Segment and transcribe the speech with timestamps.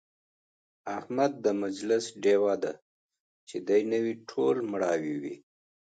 [0.97, 2.73] احمد د مجلس ډېوه دی،
[3.47, 5.35] چې دی نه وي ټول مړاوي وي.